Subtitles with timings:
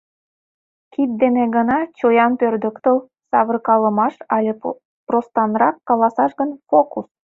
[0.93, 4.51] Кид дене гына чоян пӧрдыктыл-савыркалымаш, але,
[5.07, 7.07] простанрак каласаш гын, фокус...